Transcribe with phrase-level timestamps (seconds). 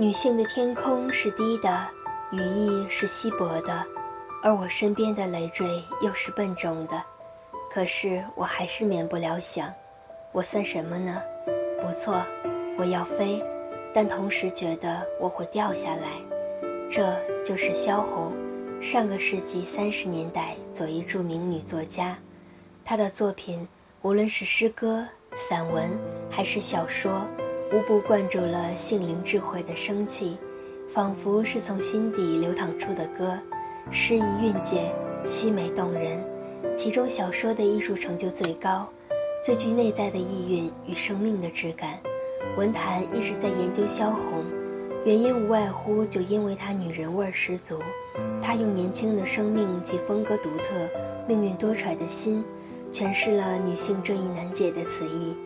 [0.00, 1.84] 女性的天空是低的，
[2.30, 3.84] 羽翼是稀薄的，
[4.44, 7.02] 而我身边的累赘又是笨重的。
[7.68, 9.74] 可是我还是免不了想，
[10.30, 11.20] 我算什么呢？
[11.80, 12.24] 不错，
[12.78, 13.44] 我要飞，
[13.92, 16.06] 但同时觉得我会掉下来。
[16.88, 17.12] 这
[17.44, 18.32] 就是萧红，
[18.80, 22.16] 上个世纪三十年代左一著名女作家。
[22.84, 23.66] 她的作品，
[24.02, 25.04] 无论是诗歌、
[25.34, 25.90] 散文
[26.30, 27.26] 还是小说。
[27.70, 30.38] 无不灌注了性灵智慧的生气，
[30.90, 33.38] 仿佛是从心底流淌出的歌，
[33.90, 34.90] 诗意韵界，
[35.22, 36.18] 凄美动人。
[36.74, 38.88] 其中小说的艺术成就最高，
[39.44, 41.98] 最具内在的意蕴与生命的质感。
[42.56, 44.46] 文坛一直在研究萧红，
[45.04, 47.80] 原因无外乎就因为她女人味十足。
[48.40, 50.88] 她用年轻的生命及风格独特、
[51.28, 52.42] 命运多舛的心，
[52.90, 55.36] 诠释了女性这一难解的词意。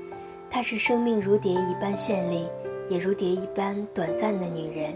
[0.52, 2.46] 她是生命如蝶一般绚丽，
[2.86, 4.94] 也如蝶一般短暂的女人。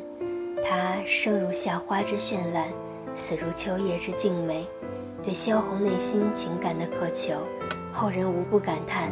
[0.63, 2.69] 她生如夏花之绚烂，
[3.15, 4.67] 死如秋叶之静美。
[5.23, 7.33] 对萧红内心情感的渴求，
[7.91, 9.11] 后人无不感叹。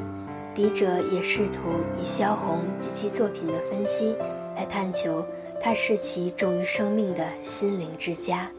[0.54, 1.60] 笔者也试图
[1.98, 4.14] 以萧红及其作品的分析，
[4.54, 5.24] 来探求
[5.58, 8.50] 她是其重于生命的心灵之家。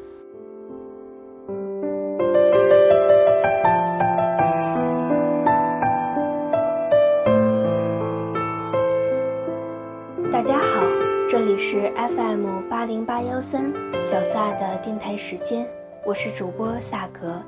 [11.95, 15.65] FM 八零八幺三小萨的电台时间，
[16.05, 17.41] 我是主播萨格，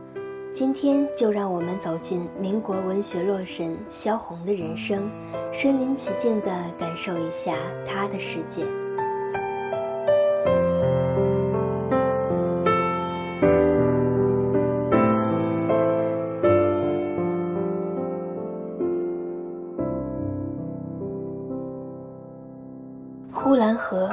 [0.53, 5.11] 今天就让我们走进民国文学洛神萧红的人生，
[5.51, 7.51] 身临其境地感受一下
[7.85, 8.63] 她的世界。
[23.29, 24.09] 呼兰河，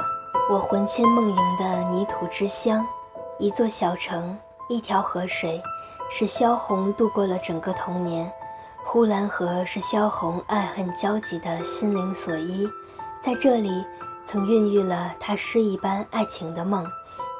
[0.47, 2.85] 我魂牵梦萦的泥土之乡，
[3.39, 4.37] 一座小城，
[4.69, 5.59] 一条河水，
[6.07, 8.31] 使萧红度过了整个童年。
[8.83, 12.69] 呼兰河是萧红爱恨交集的心灵所依，
[13.19, 13.83] 在这里，
[14.23, 16.85] 曾孕育了她诗一般爱情的梦，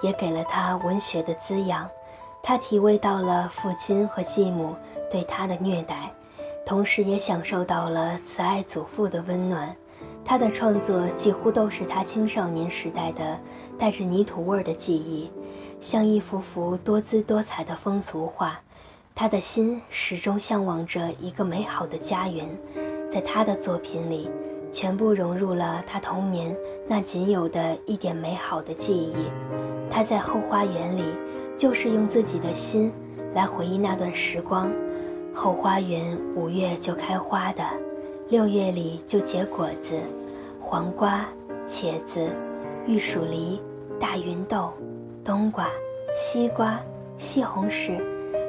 [0.01, 1.87] 也给了她文学的滋养。
[2.41, 4.75] 她体味到了父亲和继母
[5.11, 6.11] 对她的虐待，
[6.65, 9.75] 同时也享受到了慈爱祖父的温暖。
[10.27, 13.39] 他的创作几乎都是他青少年时代的
[13.77, 15.31] 带着泥土味儿的记忆，
[15.79, 18.59] 像一幅幅多姿多彩的风俗画。
[19.13, 22.49] 他的心始终向往着一个美好的家园，
[23.09, 24.27] 在他的作品里，
[24.73, 26.53] 全部融入了他童年
[26.87, 29.15] 那仅有的一点美好的记忆。
[29.89, 31.03] 他在后花园里，
[31.55, 32.91] 就是用自己的心
[33.31, 34.69] 来回忆那段时光。
[35.33, 37.63] 后花园五月就开花的。
[38.27, 39.99] 六月里就结果子，
[40.59, 41.27] 黄瓜、
[41.67, 42.27] 茄子、
[42.87, 43.61] 玉蜀梨、
[43.99, 44.73] 大芸豆、
[45.23, 45.67] 冬瓜、
[46.15, 46.79] 西瓜、
[47.19, 48.01] 西红柿，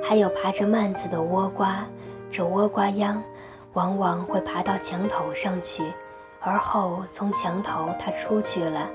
[0.03, 1.87] 还有爬着蔓子的倭瓜。
[2.31, 3.23] 这倭瓜秧
[3.75, 5.85] 往往会爬到墙头上去，
[6.41, 8.91] 而后从墙头它出去了，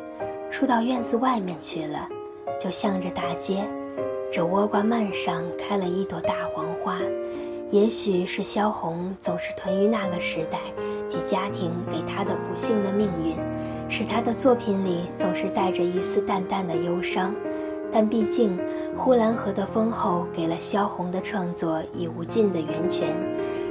[0.49, 2.09] 出到院子外面去了，
[2.59, 3.69] 就向着大街。
[4.31, 6.97] 这倭瓜蔓上开了一朵大黄花。
[7.71, 10.59] 也许是萧红总是囤于那个时代
[11.07, 13.37] 及家庭给她的不幸的命运，
[13.89, 17.33] 使她的作品里总是带着一丝淡淡的忧伤。
[17.93, 18.57] 但毕竟
[18.95, 23.07] 呼兰河的丰厚给了萧红的创作以无尽的源泉，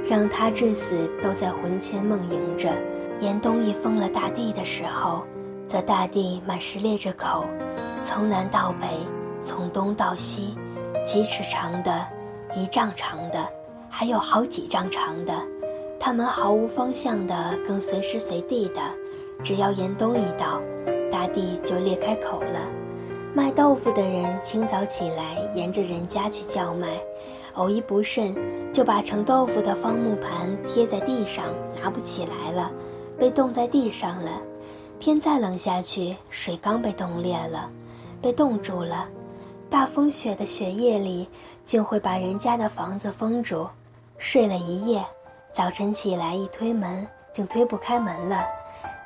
[0.07, 2.71] 让她至死都在魂牵梦萦着。
[3.19, 5.23] 严冬一封了大地的时候，
[5.67, 7.45] 则大地满是裂着口，
[8.03, 8.87] 从南到北，
[9.43, 10.55] 从东到西，
[11.05, 12.07] 几尺长的，
[12.55, 13.60] 一丈长的。
[13.93, 15.33] 还有好几丈长的，
[15.99, 18.79] 它们毫无方向的，更随时随地的，
[19.43, 20.59] 只要严冬一到，
[21.11, 22.59] 大地就裂开口了。
[23.35, 26.87] 卖豆腐的人清早起来，沿着人家去叫卖，
[27.53, 28.35] 偶一不慎，
[28.73, 31.45] 就把盛豆腐的方木盘贴在地上，
[31.81, 32.71] 拿不起来了，
[33.19, 34.41] 被冻在地上了。
[34.99, 37.69] 天再冷下去，水缸被冻裂了，
[38.21, 39.07] 被冻住了。
[39.69, 41.27] 大风雪的雪夜里，
[41.63, 43.67] 竟会把人家的房子封住。
[44.23, 45.03] 睡了一夜，
[45.51, 48.45] 早晨起来一推门，竟推不开门了。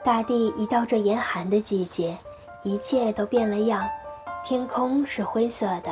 [0.03, 2.17] 大地一到这严寒的季节，
[2.63, 3.88] 一切都变了样。
[4.44, 5.89] 天空是灰色的，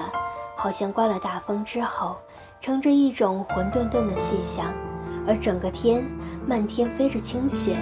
[0.58, 2.18] 好像刮了大风之后，
[2.60, 4.66] 乘着一种混沌沌的气象。
[5.26, 6.06] 而整个天，
[6.46, 7.78] 漫天飞着清雪。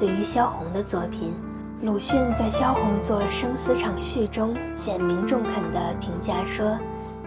[0.00, 1.32] 对于萧红的作品，
[1.80, 6.76] 鲁迅在《萧红作生死场序》中简明中肯地评价说。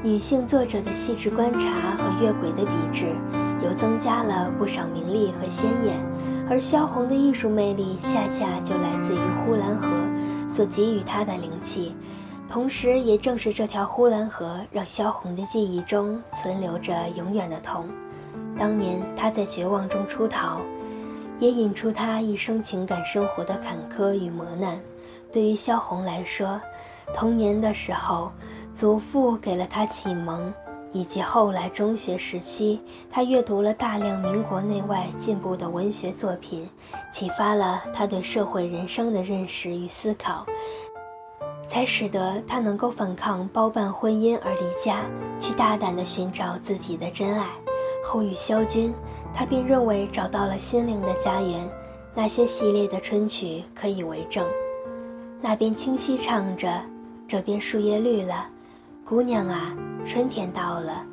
[0.02, 3.08] 女性作者的细致观察和越轨的笔致，
[3.62, 6.00] 又增加了不少名利和鲜艳，
[6.50, 9.90] 而萧红的艺术魅力恰恰就来自于呼兰河
[10.48, 11.94] 所给予她的灵气，
[12.48, 17.86] 同时也正是这条呼兰河让萧红的记忆中存留着永远的痛。
[18.58, 20.62] 当年她在绝望中出逃，
[21.40, 24.80] 也引出她一生情感生活的坎坷与磨难。
[25.30, 26.60] 对于萧红来说，
[27.14, 28.32] 童年的时候，
[28.80, 30.54] 祖父给了他启蒙。
[30.94, 32.82] 以及后来中学时期，
[33.12, 36.68] 他阅读了大量民国内外进步的文学作品，
[37.12, 40.48] 启发了他对社会人生的认识与思考，
[41.68, 45.02] 才使得他能够反抗包办婚姻而离家，
[45.38, 47.46] 去大胆地寻找自己的真爱。
[48.04, 48.92] 后与萧军，
[49.32, 51.70] 他便认为找到了心灵的家园。
[52.16, 54.44] 那些系列的春曲可以为证，
[55.40, 56.82] 那边清晰唱着，
[57.28, 58.50] 这边树叶绿了，
[59.10, 59.76] 姑娘啊。
[60.06, 61.04] 春天到了，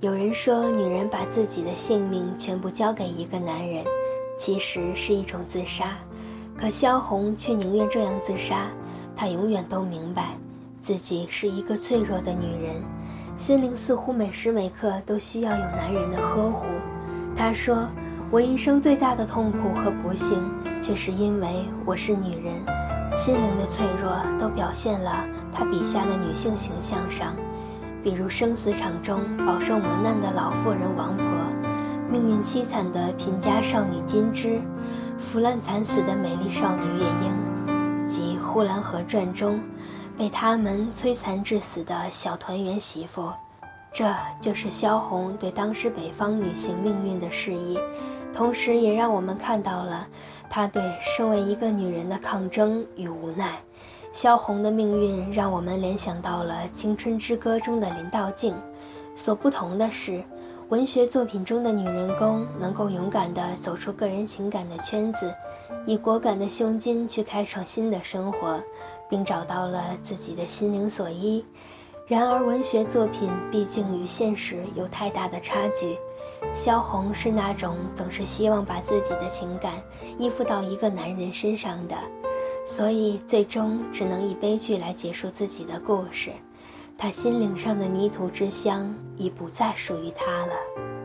[0.00, 3.84] 有人说女人把自己的性命全部交给一个男人，
[4.38, 5.98] 其实是一种自杀。
[6.56, 8.68] 可萧红却宁愿这样自杀。
[9.14, 10.30] 她永远都明白，
[10.80, 12.74] 自己是一个脆弱的女人，
[13.36, 16.64] 心灵似乎每时每刻都需要有男人的呵护。
[17.36, 17.86] 她说
[18.32, 20.42] ：“我一生最大的痛苦和不幸，
[20.82, 22.75] 却是因为我是女人。
[23.14, 27.36] 心灵的脆弱都表现了她笔下的女性形象上。”
[28.02, 31.24] 比如生死场中饱受磨难的老妇人王婆，
[32.08, 34.60] 命运凄惨的贫家少女金枝，
[35.18, 39.60] 腐烂惨死的美丽少女月英，及《呼兰河传》中
[40.16, 43.32] 被他们摧残致死的小团圆媳妇，
[43.92, 44.08] 这
[44.40, 47.76] 就是萧红对当时北方女性命运的示意，
[48.32, 50.06] 同时也让我们看到了
[50.56, 53.60] 她对身为一个女人的抗争与无奈。
[54.10, 58.54] 萧红的命运让我们联想到了《青春之歌》中的林道静，
[59.14, 60.24] 所不同的是，
[60.70, 65.30] 文学作品中的女人公能够勇敢地走出个人情感的圈子，
[65.84, 68.58] 以果敢的胸襟去开创新的生活，
[69.10, 71.44] 并找到了自己的心灵所依。
[72.08, 75.98] 然而，文学作品毕竟与现实有太大的差距，
[76.54, 79.72] 萧红是那种总是希望把自己的情感
[80.16, 81.96] 依附到一个男人身上的。
[82.64, 86.30] 所以，最终只能以悲剧来结束自己的故事。
[86.96, 90.95] 她心灵上的泥土之乡已不再属于她了。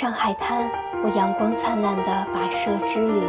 [0.00, 0.66] 上海滩，
[1.04, 3.22] 我阳光灿烂的跋涉之旅，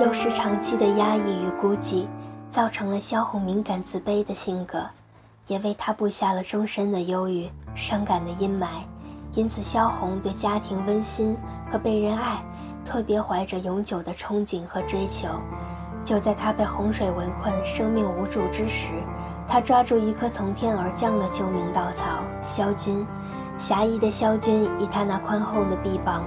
[0.00, 2.06] 又是长期的压抑与孤寂，
[2.50, 4.86] 造成了萧红敏感自卑的性格，
[5.48, 8.68] 也为她布下了终身的忧郁、伤感的阴霾。
[9.34, 11.36] 因此，萧红对家庭温馨
[11.70, 12.42] 和被人爱，
[12.86, 15.28] 特别怀着永久的憧憬和追求。
[16.06, 18.86] 就在她被洪水围困、生命无助之时，
[19.46, 23.06] 她抓住一颗从天而降的救命稻草——萧军。
[23.58, 26.22] 侠义的萧军以他那宽厚的臂膀，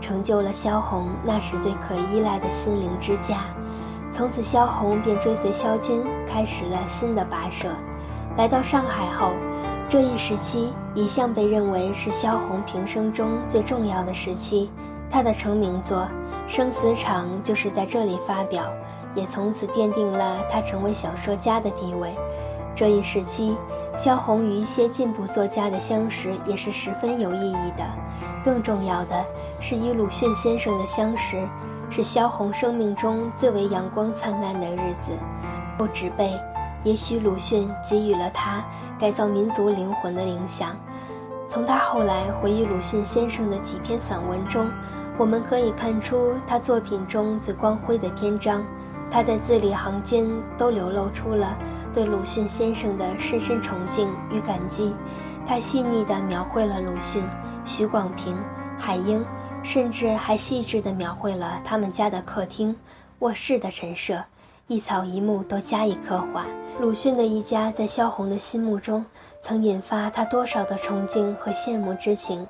[0.00, 3.40] 成就了萧红那时最可依赖的心灵支架。
[4.12, 7.68] 从此，萧红便追随萧军，开始了新的跋涉。
[8.36, 9.32] 来到上海后，
[9.88, 14.70] 这一时期一向被认为是萧红平生中最重要的时期。
[15.10, 15.98] 她的成名作
[16.46, 18.62] 《生死场》就是在这里发表，
[19.14, 22.14] 也从此奠定了她成为小说家的地位。
[22.76, 23.56] 这一时期，
[23.96, 27.82] 萧红与一些进步作家的相识也是十分有意义的。
[28.44, 29.24] 更重要的
[29.58, 31.38] 是，与鲁迅先生的相识，
[31.88, 35.12] 是萧红生命中最为阳光灿烂的日子。
[35.78, 36.38] 后植被，
[36.84, 38.62] 也许鲁迅给予了他
[38.98, 40.76] 改造民族灵魂的影响。
[41.48, 44.70] 从他后来回忆鲁迅先生的几篇散文中，
[45.16, 48.62] 我们可以看出他作品中最光辉的篇章。
[49.08, 50.26] 他在字里行间
[50.58, 51.56] 都流露出了。
[51.96, 54.94] 对鲁迅先生的深深崇敬与感激，
[55.46, 57.24] 他细腻地描绘了鲁迅、
[57.64, 58.36] 许广平、
[58.78, 59.24] 海英，
[59.62, 62.76] 甚至还细致地描绘了他们家的客厅、
[63.20, 64.22] 卧室的陈设，
[64.66, 66.44] 一草一木都加以刻画。
[66.78, 69.02] 鲁迅的一家在萧红的心目中，
[69.40, 72.46] 曾引发他多少的崇敬和羡慕之情。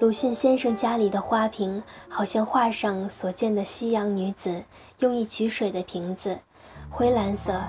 [0.00, 4.60] 鲁迅先生家里的花瓶，好像画上所见的西洋女子
[4.98, 6.36] 用以取水的瓶子，
[6.90, 7.62] 灰蓝色。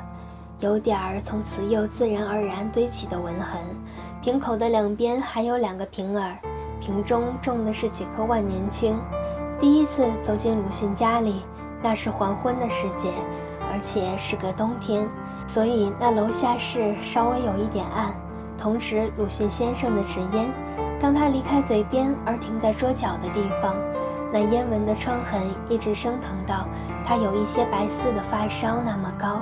[0.59, 3.61] 有点儿从慈幼自然而然堆起的纹痕，
[4.21, 6.37] 瓶口的两边还有两个瓶耳，
[6.81, 8.99] 瓶中种的是几棵万年青。
[9.57, 11.43] 第一次走进鲁迅家里，
[11.81, 13.09] 那是黄昏的时节，
[13.71, 15.07] 而且是个冬天，
[15.47, 18.13] 所以那楼下室稍微有一点暗。
[18.57, 20.51] 同时，鲁迅先生的纸烟，
[20.99, 23.73] 当他离开嘴边而停在桌角的地方，
[24.33, 26.67] 那烟纹的疮痕一直升腾到
[27.05, 29.41] 他有一些白丝的发梢那么高，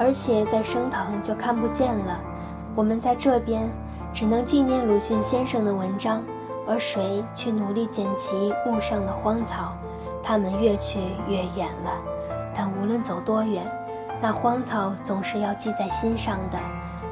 [0.00, 2.18] 而且再升腾就看不见了。
[2.74, 3.68] 我们在这边
[4.14, 6.22] 只能纪念鲁迅先生的文章，
[6.66, 9.74] 而谁却努力捡起墓上的荒草，
[10.22, 12.00] 他们越去越远了。
[12.54, 13.70] 但无论走多远，
[14.22, 16.58] 那荒草总是要记在心上的。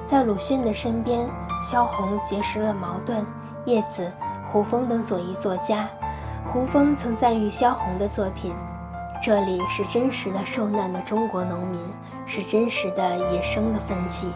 [0.06, 1.28] 在鲁迅的身边，
[1.62, 3.22] 萧红结识了茅盾、
[3.66, 4.10] 叶子、
[4.46, 5.86] 胡风等左翼作家。
[6.42, 8.54] 胡风曾赞誉萧红的作品
[9.28, 11.78] ：“这里是真实的受难的中国农民，
[12.24, 14.32] 是真实的野生的奋起，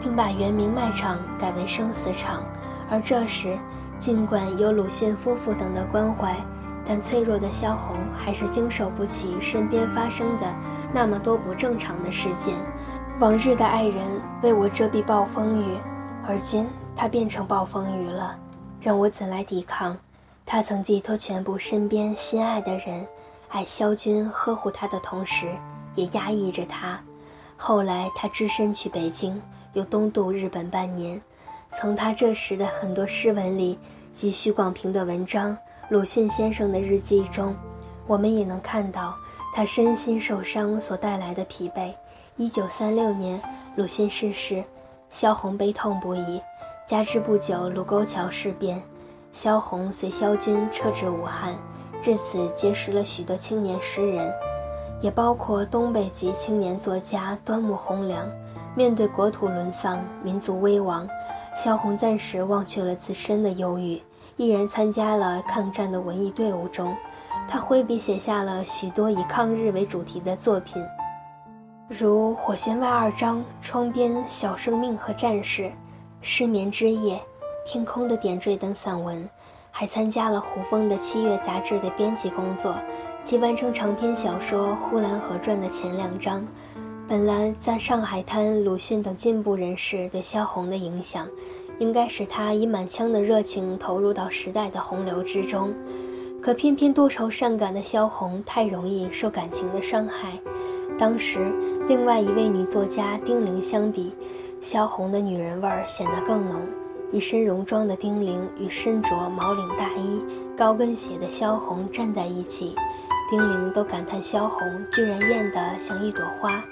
[0.00, 2.44] 并把原名卖场改为生死场。”
[2.88, 3.58] 而这时，
[3.98, 6.36] 尽管有鲁迅夫妇等的关怀，
[6.86, 10.46] 但脆弱的萧红还是经受不起身边发生的
[10.92, 12.54] 那么多不正常的事件。
[13.18, 14.04] 往日的爱人
[14.44, 15.74] 为我遮蔽暴风雨，
[16.24, 16.64] 而今
[16.94, 18.38] 他变成暴风雨了，
[18.80, 19.96] 让我怎来抵抗？
[20.46, 23.04] 他曾寄托全部身边心爱的人，
[23.48, 25.46] 爱萧军，呵护他的同时，
[25.94, 27.00] 也压抑着他。
[27.56, 29.40] 后来他只身去北京，
[29.72, 31.20] 又东渡日本半年。
[31.70, 33.78] 从他这时的很多诗文里
[34.12, 35.56] 及许广平的文章、
[35.88, 37.56] 鲁迅先生的日记中，
[38.06, 39.16] 我们也能看到
[39.54, 41.92] 他身心受伤所带来的疲惫。
[42.36, 43.40] 一九三六年，
[43.76, 44.62] 鲁迅逝世，
[45.10, 46.40] 萧红悲痛不已。
[46.86, 48.82] 加之不久卢沟桥事变，
[49.32, 51.54] 萧红随萧军撤至武汉，
[52.00, 54.32] 至此结识了许多青年诗人，
[55.00, 58.26] 也包括东北籍青年作家端木蕻良。
[58.74, 61.08] 面对国土沦丧、民族危亡，
[61.56, 64.00] 萧红暂时忘却了自身的忧郁，
[64.36, 66.94] 毅然参加了抗战的文艺队伍中。
[67.48, 70.84] 他挥笔写下了许多以抗日为主题的作品。
[71.88, 75.62] 如《火线外二章》《窗边小生命和战士》
[76.20, 77.16] 《失眠之夜》
[77.66, 79.28] 《天空的点缀》等散文，
[79.78, 82.74] 还参加了胡风的《七月》杂志的编辑工作，
[83.22, 86.44] 及完成长篇小说《呼兰河传》的前两章。
[87.06, 91.28] 本来在上海滩，鲁迅等进步人士对萧红的影响，
[91.78, 95.72] 应该使他以满腔的热情投入到时代的洪流之中，
[96.42, 100.32] 可偏偏多愁善感的萧红太容易受感情的伤害。
[100.98, 101.52] 当时，
[101.86, 104.12] 另外一位女作家丁玲相比，
[104.60, 106.56] 萧红的女人味儿显得更浓。
[107.10, 110.22] 一身戎装的丁玲与身着毛领大衣、
[110.56, 112.76] 高跟鞋的萧红站在一起，
[113.30, 114.60] 丁玲都感叹萧红
[114.92, 116.62] 居然艳得像一朵花，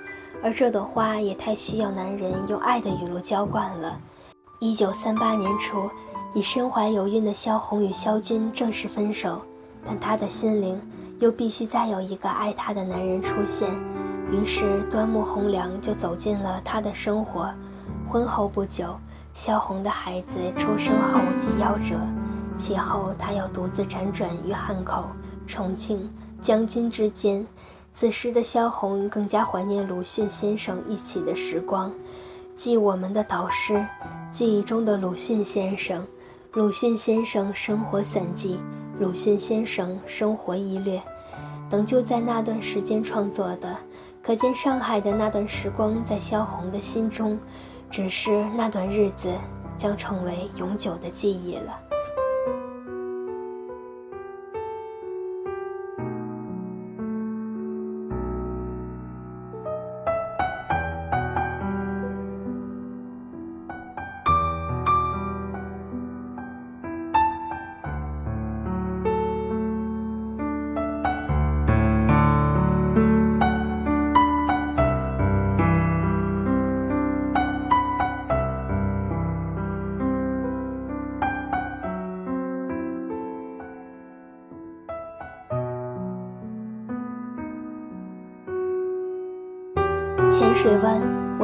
[0.42, 3.98] 而这朵花也太需要男人用爱的雨露浇灌了。
[4.58, 5.88] 一九三八年初，
[6.34, 9.40] 已身怀有孕的萧红与萧军正式分手，
[9.86, 10.78] 但她的心灵
[11.18, 13.70] 又必须再有一个爱她的男人出现。
[14.30, 17.48] 于是，端木蕻良就走进了她的生活。
[18.08, 18.96] 婚后不久，
[19.36, 21.94] 萧红的孩子出生后即夭折，
[22.56, 25.04] 其后他又独自辗转于汉口、
[25.46, 27.46] 重庆、江津之间。
[27.92, 31.92] 此时的萧红更加怀念鲁迅先生一起的时光，
[32.54, 33.86] 即我们的导师，
[34.32, 36.02] 记忆中的鲁迅先生。
[36.52, 38.58] 鲁迅先生生活散记，
[38.98, 40.98] 鲁迅先生生活易略，
[41.68, 43.76] 等就在那段时间创作的。
[44.22, 47.38] 可见上海的那段时光，在萧红的心中，
[47.90, 49.32] 只是那段日子
[49.76, 51.85] 将成为永久的记忆了。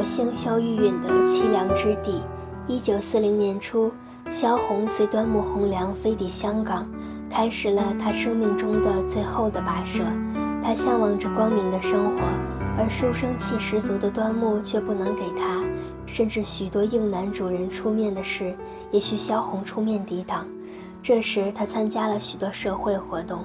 [0.04, 2.22] 香消玉殒的凄凉之地。
[2.66, 3.90] 一九四零年初，
[4.30, 6.86] 萧红随端木蕻良飞抵香港，
[7.28, 10.04] 开始了他生命中的最后的跋涉。
[10.62, 12.20] 他向往着光明的生活，
[12.78, 15.60] 而书生气十足的端木却不能给他。
[16.06, 18.54] 甚至许多应男主人出面的事，
[18.90, 20.46] 也需萧红出面抵挡。
[21.02, 23.44] 这时，他参加了许多社会活动，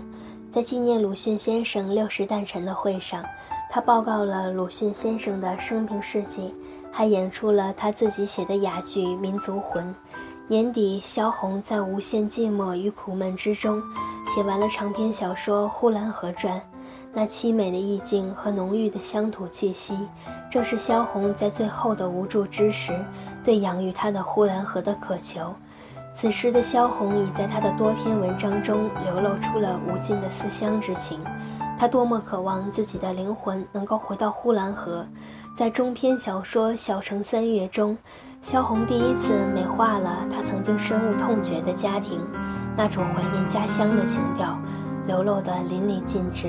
[0.51, 3.23] 在纪念鲁迅先生六十诞辰的会上。
[3.69, 6.55] 他报告了鲁迅先生的生平事迹，
[6.91, 9.85] 还演出了他自己写的哑剧《民族魂》。
[10.47, 13.83] 年底，萧红在无限寂寞与苦闷之中，
[14.25, 16.57] 写完了长篇小说《呼兰河传》。
[17.13, 19.97] 那凄美的意境和浓郁的乡土气息，
[20.49, 22.93] 正是萧红在最后的无助之时，
[23.43, 25.53] 对养育她的呼兰河的渴求。
[26.13, 31.19] 此时的萧红已在她的多篇文章中流露出了无尽的思乡之情。
[31.77, 35.05] 他多么渴望自己的灵魂能够回到呼兰河。
[35.55, 37.97] 在中篇小说《小城三月》中。
[38.39, 42.21] 萧红第一次美化了她曾经深恶痛绝的家庭，
[42.77, 44.57] 那种怀念家乡的情调，
[45.07, 46.47] 流露得淋漓尽致。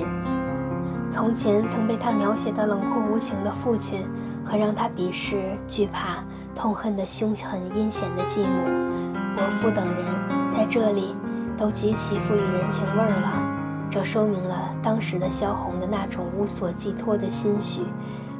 [1.09, 4.07] 从前曾被他描写的冷酷无情的父亲，
[4.45, 6.23] 和让她鄙视、惧怕、
[6.55, 8.67] 痛恨的凶狠阴险的继母、
[9.35, 10.05] 伯父等人，
[10.51, 11.15] 在这里
[11.57, 13.48] 都极其富于人情味儿了。
[13.89, 17.81] 这说明了当时的萧红的那种无所寄托的心绪。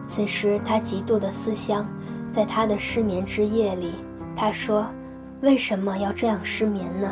[0.06, 1.86] 此时她极度的思乡。
[2.32, 3.91] 在他的失眠之夜里，
[4.36, 4.86] 他说
[5.41, 7.12] ：“为什么要这样失眠呢？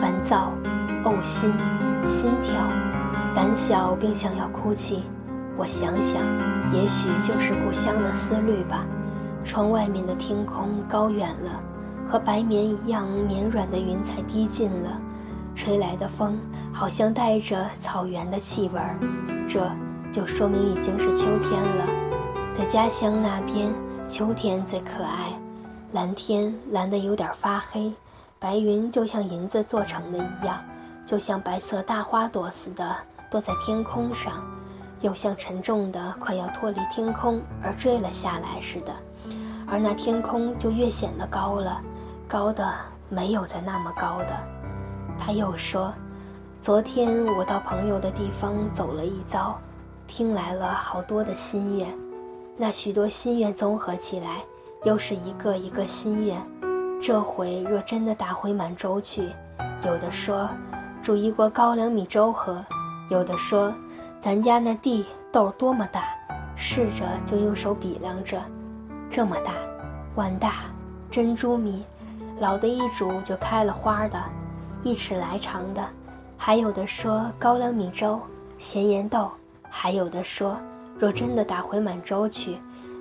[0.00, 0.54] 烦躁、
[1.04, 1.52] 呕心、
[2.06, 2.54] 心跳、
[3.34, 5.02] 胆小，并想要哭泣。
[5.58, 6.22] 我想想，
[6.72, 8.86] 也许就是故乡的思虑吧。
[9.44, 11.60] 窗外面的天空高远了，
[12.08, 14.98] 和白棉一样绵软的云彩低近了，
[15.58, 16.38] 吹来的风
[16.72, 18.96] 好像带着草原的气味儿。
[19.48, 19.68] 这
[20.12, 21.86] 就说明已经是秋天了，
[22.52, 23.68] 在家乡那边。”
[24.08, 25.38] 秋天最可爱，
[25.92, 27.92] 蓝天蓝得有点发黑，
[28.38, 30.64] 白云就像银子做成的一样，
[31.04, 32.96] 就像白色大花朵似的
[33.30, 34.42] 落在天空上，
[35.02, 38.96] 又像沉重的快要脱离天空而坠了下来似的。
[39.66, 41.82] 而那天空就越显得高了，
[42.26, 42.66] 高的
[43.10, 44.34] 没有再那么高的。
[45.18, 45.92] 他又说
[46.60, 49.58] ：“昨天我到朋友的地方走了一遭，
[50.06, 51.88] 听来了好多的心愿。”
[52.56, 54.42] 那许多心愿综合起来，
[54.84, 56.36] 又是一个一个心愿。
[57.00, 59.28] 这回若真的打回满洲去，
[59.84, 60.48] 有的说
[61.00, 62.64] 煮一锅高粱米粥喝，
[63.10, 63.72] 有的说
[64.20, 66.02] 咱家那地豆多么大，
[66.56, 68.42] 试着就用手比量着，
[69.08, 69.52] 这么大，
[70.16, 70.54] 碗大，
[71.08, 71.84] 珍珠米，
[72.40, 74.20] 老的一煮就开了花的，
[74.82, 75.86] 一尺来长的。
[76.36, 78.20] 还有的说高粱米粥，
[78.58, 79.30] 咸盐豆，
[79.68, 80.56] 还有的说。
[80.98, 82.58] 若真的打回满洲去，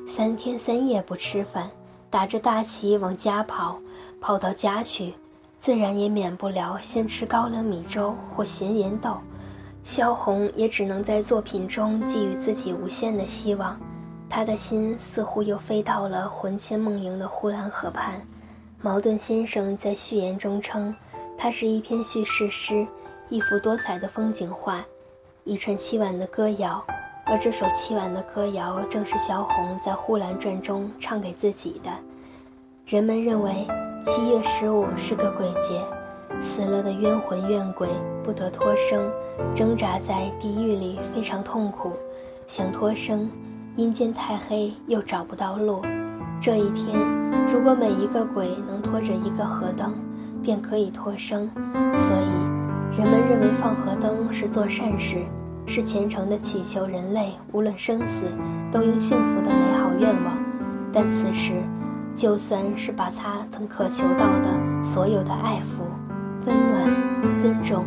[0.07, 1.69] 三天三夜不吃饭，
[2.09, 3.79] 打着大旗往家跑，
[4.21, 5.13] 跑到家去，
[5.59, 9.17] 自然也免不了先吃高粱米粥或咸盐豆。
[9.83, 13.79] 萧红也只能在作品中寄予自己无限的希望。
[14.29, 18.21] 他的心似乎又飞到了魂牵梦萦的呼兰河畔。
[18.81, 20.93] 茅盾先生在序言中称，
[21.39, 22.85] 它是一篇叙事诗，
[23.29, 24.83] 一幅多彩的风景画，
[25.43, 26.83] 一串凄婉的歌谣。
[27.25, 31.91] 而这首凄婉的歌谣，正是萧红在《呼兰传》中唱给自己的。
[32.87, 33.67] 人们认为
[34.03, 35.79] 七月十五是个鬼节，
[36.41, 37.87] 死了的冤魂怨鬼
[38.23, 39.07] 不得脱生，
[39.53, 41.93] 挣扎在地狱里非常痛苦，
[42.47, 43.29] 想脱生，
[43.75, 45.83] 阴间太黑又找不到路。
[46.41, 46.97] 这一天，
[47.47, 49.93] 如果每一个鬼能拖着一个河灯，
[50.47, 51.49] 便可以脱生。
[51.93, 55.17] 所以，人们认为放河灯是做善事。
[55.69, 58.23] 是虔诚的祈求人类无论生死
[58.71, 60.33] 都应幸福的美好愿望，
[60.93, 61.61] 但此时，
[62.15, 65.83] 就算是把他曾渴求到的所有的爱抚、
[66.45, 67.83] 温暖、尊重、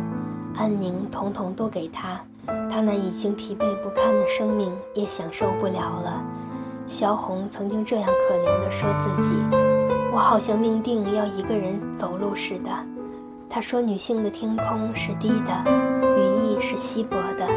[0.55, 2.21] 安宁，统统都给他，
[2.69, 6.21] 他那已经疲惫不堪的生命也享受不了了。
[6.85, 9.33] 萧红曾经这样可怜地说自己
[10.11, 12.69] ：“我好像命定要一个人走路似的。”
[13.49, 15.71] 他说：“女性的天空是低的，
[16.17, 17.47] 羽翼是稀薄的。”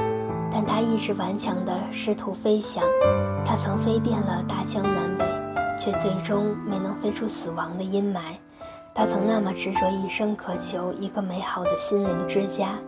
[0.51, 2.83] 但她一直顽强地试图飞翔，
[3.45, 5.25] 她曾飞遍了大江南北，
[5.81, 8.21] 却最终没能飞出死亡的阴霾。
[8.95, 12.79] 她曾那么执着一生渴求一个美好的心灵之家，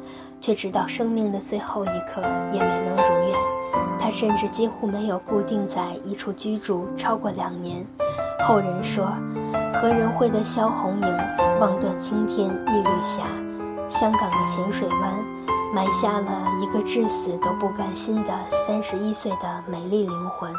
[0.40, 3.36] 却直到生命的最后一刻也没能如愿。
[3.98, 7.84] 她甚至几乎没有固定在一处居住超过两年。
[8.40, 9.06] 后人说，
[9.80, 11.18] 何人会得萧红影，
[11.60, 13.22] 望断青天一缕霞。
[13.88, 15.36] 香港的浅水湾。
[15.74, 16.30] 埋下了
[16.62, 18.32] 一个至死都不甘心的
[18.66, 20.50] 三十一岁的美丽灵魂，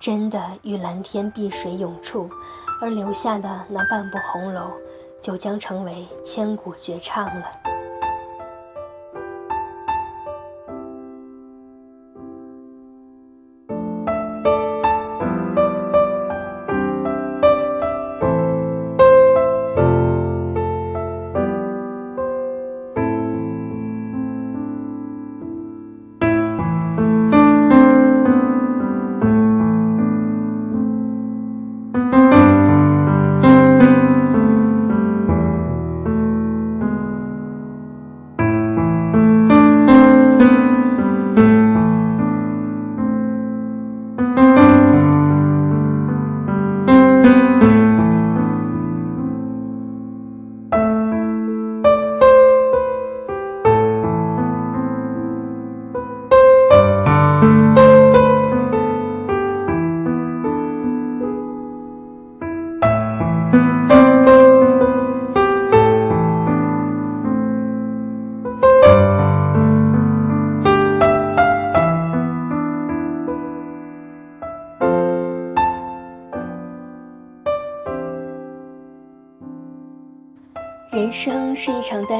[0.00, 2.28] 真的与蓝天碧水永处，
[2.80, 4.72] 而留下的那半部红楼，
[5.22, 7.44] 就将成为千古绝唱了。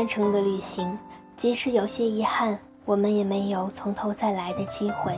[0.09, 0.99] 程的旅行，
[1.37, 5.13] 即使有些遗憾，我们也没有从头再来的机会。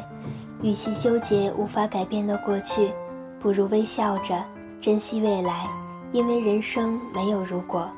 [0.62, 2.92] 与其纠结无法改变的过去，
[3.38, 4.44] 不如微笑着
[4.78, 5.66] 珍惜未来，
[6.12, 7.88] 因为人生没有如果。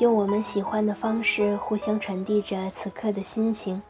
[0.00, 3.80] 用我们喜欢的方式互相传递着此刻的心情。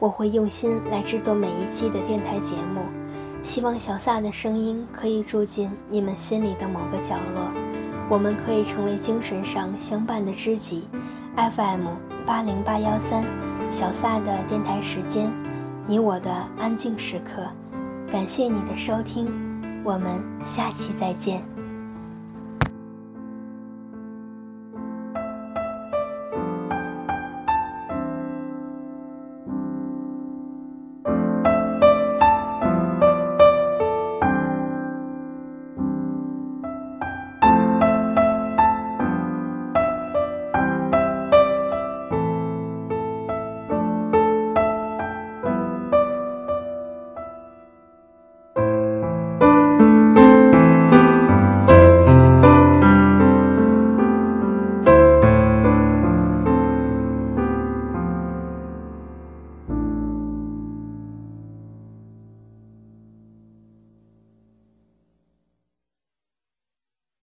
[0.00, 2.80] 我会用心来制作每一期的电台节目，
[3.40, 7.44] 希望小撒的声音可以住进你们心里的某个角落，
[8.08, 10.88] 我们可以成为精神上相伴的知己。
[11.36, 11.88] FM
[12.24, 13.22] 八零八幺三，
[13.70, 15.30] 小撒的电台时间，
[15.86, 17.42] 你我的安静时刻。
[18.10, 19.28] 感谢你的收听，
[19.84, 21.55] 我们下期再见。